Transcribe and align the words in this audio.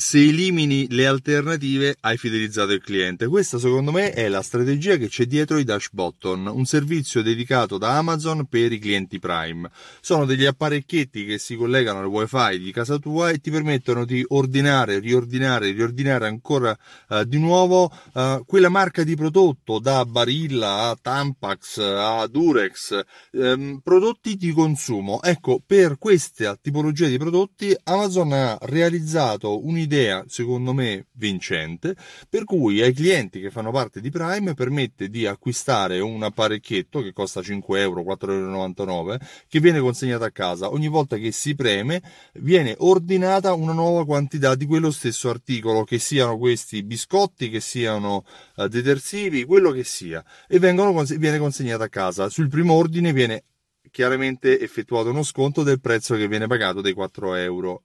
se 0.00 0.18
elimini 0.18 0.86
le 0.88 1.06
alternative 1.06 1.94
hai 2.00 2.16
fidelizzato 2.16 2.72
il 2.72 2.80
cliente. 2.80 3.26
Questa 3.26 3.58
secondo 3.58 3.92
me 3.92 4.12
è 4.12 4.28
la 4.28 4.40
strategia 4.40 4.96
che 4.96 5.08
c'è 5.08 5.26
dietro 5.26 5.58
i 5.58 5.64
Dash 5.64 5.90
Button, 5.92 6.46
un 6.46 6.64
servizio 6.64 7.20
dedicato 7.20 7.76
da 7.76 7.98
Amazon 7.98 8.46
per 8.46 8.72
i 8.72 8.78
clienti 8.78 9.18
Prime. 9.18 9.70
Sono 10.00 10.24
degli 10.24 10.46
apparecchietti 10.46 11.26
che 11.26 11.36
si 11.36 11.54
collegano 11.54 11.98
al 11.98 12.06
wifi 12.06 12.58
di 12.58 12.72
casa 12.72 12.96
tua 12.96 13.28
e 13.28 13.40
ti 13.40 13.50
permettono 13.50 14.06
di 14.06 14.24
ordinare, 14.28 15.00
riordinare, 15.00 15.70
riordinare 15.70 16.26
ancora 16.26 16.74
uh, 17.08 17.22
di 17.24 17.38
nuovo 17.38 17.92
uh, 18.14 18.42
quella 18.46 18.70
marca 18.70 19.04
di 19.04 19.14
prodotto 19.14 19.78
da 19.80 20.06
Barilla 20.06 20.88
a 20.88 20.98
Tampax 20.98 21.76
a 21.78 22.26
Durex, 22.26 23.00
um, 23.32 23.80
prodotti 23.84 24.36
di 24.36 24.50
consumo. 24.52 25.20
Ecco, 25.20 25.60
per 25.64 25.98
questa 25.98 26.56
tipologia 26.58 27.06
di 27.06 27.18
prodotti 27.18 27.76
Amazon 27.84 28.32
ha 28.32 28.56
realizzato 28.62 29.62
un'idea 29.62 29.88
un'idea, 29.90 30.24
secondo 30.28 30.72
me, 30.72 31.06
vincente, 31.12 31.96
per 32.28 32.44
cui 32.44 32.80
ai 32.80 32.92
clienti 32.92 33.40
che 33.40 33.50
fanno 33.50 33.72
parte 33.72 34.00
di 34.00 34.10
Prime 34.10 34.54
permette 34.54 35.08
di 35.08 35.26
acquistare 35.26 35.98
un 35.98 36.22
apparecchietto 36.22 37.02
che 37.02 37.12
costa 37.12 37.42
5 37.42 37.80
euro, 37.80 38.02
4,99 38.02 38.88
euro, 38.88 39.18
che 39.48 39.60
viene 39.60 39.80
consegnato 39.80 40.24
a 40.24 40.30
casa. 40.30 40.70
Ogni 40.70 40.88
volta 40.88 41.16
che 41.16 41.32
si 41.32 41.54
preme 41.56 42.00
viene 42.34 42.74
ordinata 42.78 43.52
una 43.52 43.72
nuova 43.72 44.04
quantità 44.04 44.54
di 44.54 44.66
quello 44.66 44.92
stesso 44.92 45.28
articolo, 45.28 45.82
che 45.82 45.98
siano 45.98 46.38
questi 46.38 46.82
biscotti, 46.84 47.50
che 47.50 47.60
siano 47.60 48.24
uh, 48.56 48.68
detersivi, 48.68 49.44
quello 49.44 49.72
che 49.72 49.82
sia, 49.82 50.24
e 50.46 50.58
vengono, 50.58 51.04
viene 51.18 51.38
consegnato 51.38 51.82
a 51.82 51.88
casa. 51.88 52.28
Sul 52.28 52.48
primo 52.48 52.74
ordine 52.74 53.12
viene 53.12 53.44
chiaramente 53.90 54.60
effettuato 54.60 55.10
uno 55.10 55.22
sconto 55.22 55.62
del 55.62 55.80
prezzo 55.80 56.14
che 56.16 56.28
viene 56.28 56.46
pagato 56.46 56.80
dei 56.80 56.94
4,99 56.94 57.38
euro. 57.38 57.82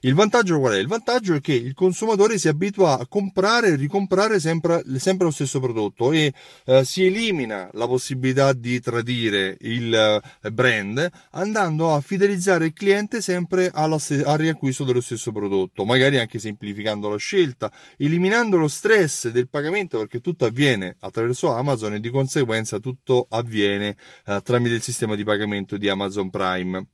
Il 0.00 0.14
vantaggio 0.14 0.58
qual 0.58 0.74
è? 0.74 0.78
Il 0.78 0.86
vantaggio 0.86 1.34
è 1.34 1.40
che 1.40 1.54
il 1.54 1.74
consumatore 1.74 2.38
si 2.38 2.48
abitua 2.48 2.98
a 2.98 3.06
comprare 3.06 3.68
e 3.68 3.76
ricomprare 3.76 4.40
sempre, 4.40 4.82
sempre 4.96 5.26
lo 5.26 5.32
stesso 5.32 5.60
prodotto 5.60 6.12
e 6.12 6.32
eh, 6.64 6.84
si 6.84 7.04
elimina 7.04 7.68
la 7.72 7.86
possibilità 7.86 8.52
di 8.52 8.80
tradire 8.80 9.56
il 9.60 9.94
eh, 9.94 10.50
brand 10.50 11.10
andando 11.30 11.94
a 11.94 12.00
fidelizzare 12.00 12.66
il 12.66 12.72
cliente 12.72 13.20
sempre 13.20 13.70
alla, 13.72 13.96
al 14.24 14.38
riacquisto 14.38 14.84
dello 14.84 15.00
stesso 15.00 15.32
prodotto, 15.32 15.84
magari 15.84 16.18
anche 16.18 16.38
semplificando 16.38 17.08
la 17.08 17.18
scelta, 17.18 17.72
eliminando 17.96 18.56
lo 18.56 18.68
stress 18.68 19.28
del 19.28 19.48
pagamento 19.48 19.98
perché 19.98 20.20
tutto 20.20 20.44
avviene 20.44 20.96
attraverso 21.00 21.52
Amazon 21.52 21.94
e 21.94 22.00
di 22.00 22.10
conseguenza 22.10 22.78
tutto 22.78 23.26
avviene 23.30 23.96
eh, 24.26 24.40
tramite 24.42 24.65
del 24.68 24.82
sistema 24.82 25.14
di 25.14 25.24
pagamento 25.24 25.76
di 25.76 25.88
Amazon 25.88 26.30
Prime. 26.30 26.86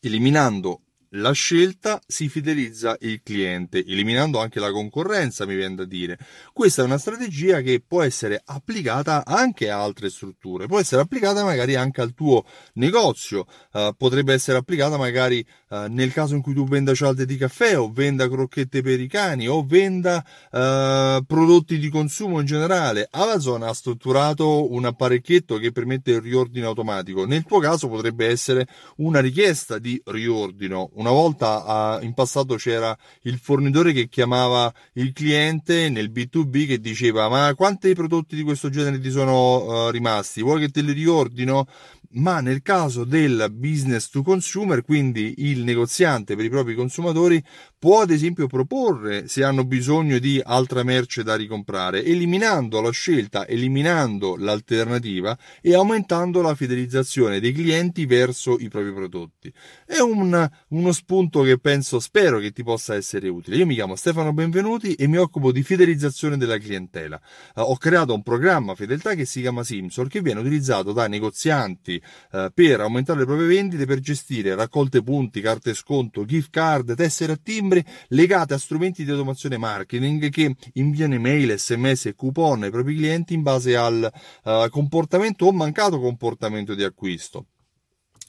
Eliminando 0.00 0.82
la 1.16 1.32
scelta 1.32 2.00
si 2.06 2.28
fidelizza 2.28 2.96
il 3.00 3.20
cliente, 3.22 3.78
eliminando 3.78 4.38
anche 4.38 4.60
la 4.60 4.70
concorrenza, 4.70 5.46
mi 5.46 5.54
viene 5.56 5.74
da 5.74 5.84
dire. 5.84 6.18
Questa 6.52 6.82
è 6.82 6.84
una 6.84 6.98
strategia 6.98 7.60
che 7.60 7.82
può 7.86 8.02
essere 8.02 8.40
applicata 8.44 9.24
anche 9.24 9.70
a 9.70 9.80
altre 9.80 10.10
strutture, 10.10 10.66
può 10.66 10.78
essere 10.78 11.02
applicata 11.02 11.44
magari 11.44 11.74
anche 11.74 12.00
al 12.00 12.14
tuo 12.14 12.44
negozio, 12.74 13.46
uh, 13.72 13.94
potrebbe 13.96 14.34
essere 14.34 14.58
applicata 14.58 14.96
magari 14.96 15.44
uh, 15.70 15.86
nel 15.88 16.12
caso 16.12 16.34
in 16.34 16.42
cui 16.42 16.54
tu 16.54 16.66
venda 16.66 16.94
cialde 16.94 17.24
di 17.24 17.36
caffè 17.36 17.78
o 17.78 17.90
venda 17.90 18.28
crocchette 18.28 18.82
per 18.82 19.00
i 19.00 19.08
cani 19.08 19.48
o 19.48 19.64
venda 19.64 20.24
uh, 20.50 21.24
prodotti 21.24 21.78
di 21.78 21.88
consumo 21.88 22.40
in 22.40 22.46
generale. 22.46 23.08
Amazon 23.10 23.62
ha 23.62 23.72
strutturato 23.72 24.72
un 24.72 24.84
apparecchietto 24.84 25.58
che 25.58 25.72
permette 25.72 26.12
il 26.12 26.20
riordino 26.20 26.68
automatico. 26.68 27.24
Nel 27.24 27.44
tuo 27.44 27.58
caso 27.58 27.88
potrebbe 27.88 28.26
essere 28.26 28.66
una 28.96 29.20
richiesta 29.20 29.78
di 29.78 30.00
riordino, 30.04 30.90
una 30.94 31.05
volta 31.10 31.98
in 32.02 32.14
passato 32.14 32.56
c'era 32.56 32.96
il 33.22 33.38
fornitore 33.38 33.92
che 33.92 34.08
chiamava 34.08 34.72
il 34.94 35.12
cliente 35.12 35.88
nel 35.88 36.10
B2B 36.10 36.66
che 36.66 36.80
diceva 36.80 37.28
ma 37.28 37.54
quanti 37.54 37.94
prodotti 37.94 38.36
di 38.36 38.42
questo 38.42 38.70
genere 38.70 39.00
ti 39.00 39.10
sono 39.10 39.86
uh, 39.86 39.90
rimasti? 39.90 40.42
Vuoi 40.42 40.60
che 40.60 40.68
te 40.68 40.82
li 40.82 40.92
riordino? 40.92 41.66
Ma 42.12 42.40
nel 42.40 42.62
caso 42.62 43.04
del 43.04 43.48
business 43.52 44.08
to 44.08 44.22
consumer, 44.22 44.82
quindi 44.82 45.34
il 45.38 45.64
negoziante 45.64 46.36
per 46.36 46.44
i 46.44 46.50
propri 46.50 46.74
consumatori 46.74 47.42
può 47.78 48.00
ad 48.00 48.10
esempio 48.10 48.46
proporre 48.46 49.28
se 49.28 49.44
hanno 49.44 49.64
bisogno 49.64 50.18
di 50.18 50.40
altra 50.42 50.82
merce 50.82 51.22
da 51.22 51.34
ricomprare, 51.36 52.04
eliminando 52.04 52.80
la 52.80 52.90
scelta, 52.90 53.46
eliminando 53.46 54.36
l'alternativa 54.36 55.36
e 55.60 55.74
aumentando 55.74 56.40
la 56.42 56.54
fidelizzazione 56.54 57.40
dei 57.40 57.52
clienti 57.52 58.06
verso 58.06 58.56
i 58.58 58.68
propri 58.68 58.92
prodotti. 58.92 59.52
È 59.84 59.98
un, 59.98 60.50
uno 60.68 60.92
spunto 60.92 61.42
che 61.42 61.58
penso, 61.58 62.00
spero 62.00 62.38
che 62.38 62.52
ti 62.52 62.62
possa 62.62 62.94
essere 62.94 63.28
utile. 63.28 63.56
Io 63.56 63.66
mi 63.66 63.74
chiamo 63.74 63.96
Stefano 63.96 64.32
Benvenuti 64.32 64.94
e 64.94 65.06
mi 65.06 65.16
occupo 65.16 65.52
di 65.52 65.62
fidelizzazione 65.62 66.36
della 66.36 66.58
clientela. 66.58 67.20
Uh, 67.54 67.60
ho 67.60 67.76
creato 67.76 68.14
un 68.14 68.22
programma 68.22 68.74
fedeltà 68.74 69.14
che 69.14 69.24
si 69.24 69.40
chiama 69.40 69.64
Simsol 69.64 70.08
che 70.08 70.20
viene 70.20 70.40
utilizzato 70.40 70.92
da 70.92 71.06
negozianti 71.06 71.95
uh, 72.32 72.46
per 72.52 72.80
aumentare 72.80 73.20
le 73.20 73.24
proprie 73.24 73.46
vendite, 73.46 73.86
per 73.86 74.00
gestire 74.00 74.54
raccolte 74.54 75.02
punti, 75.02 75.40
carte 75.40 75.74
sconto, 75.74 76.24
gift 76.24 76.50
card, 76.50 76.94
tessere 76.94 77.32
a 77.32 77.38
timbre 77.42 77.84
legate 78.08 78.54
a 78.54 78.58
strumenti 78.58 79.04
di 79.04 79.10
automazione 79.10 79.56
marketing 79.56 80.28
che 80.30 80.54
inviano 80.74 81.14
email, 81.14 81.58
sms 81.58 82.06
e 82.06 82.14
coupon 82.14 82.62
ai 82.62 82.70
propri 82.70 82.96
clienti 82.96 83.34
in 83.34 83.42
base 83.42 83.76
al 83.76 84.10
uh, 84.44 84.68
comportamento 84.70 85.46
o 85.46 85.52
mancato 85.52 86.00
comportamento 86.00 86.74
di 86.74 86.82
acquisto. 86.82 87.46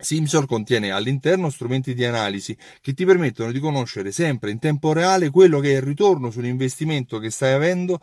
Simsor 0.00 0.46
contiene 0.46 0.90
all'interno 0.90 1.50
strumenti 1.50 1.94
di 1.94 2.04
analisi 2.04 2.56
che 2.80 2.92
ti 2.94 3.04
permettono 3.04 3.52
di 3.52 3.58
conoscere 3.58 4.12
sempre 4.12 4.50
in 4.50 4.58
tempo 4.58 4.92
reale 4.92 5.30
quello 5.30 5.60
che 5.60 5.72
è 5.72 5.76
il 5.76 5.82
ritorno 5.82 6.30
sull'investimento 6.30 7.18
che 7.18 7.30
stai 7.30 7.52
avendo 7.52 7.98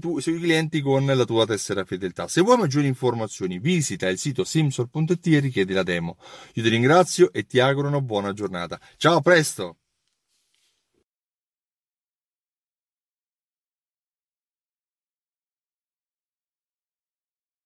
tu- 0.00 0.20
sui 0.20 0.38
clienti 0.38 0.80
con 0.80 1.04
la 1.04 1.24
tua 1.24 1.46
tessera 1.46 1.84
fedeltà. 1.84 2.28
Se 2.28 2.40
vuoi 2.40 2.58
maggiori 2.58 2.86
informazioni 2.86 3.58
visita 3.58 4.08
il 4.08 4.18
sito 4.18 4.44
simsor.it 4.44 5.26
e 5.26 5.38
richiedi 5.40 5.72
la 5.72 5.82
demo. 5.82 6.16
Io 6.54 6.62
ti 6.62 6.68
ringrazio 6.68 7.32
e 7.32 7.44
ti 7.44 7.60
auguro 7.60 7.88
una 7.88 8.00
buona 8.00 8.32
giornata. 8.32 8.80
Ciao, 8.96 9.16
a 9.16 9.20
presto! 9.20 9.78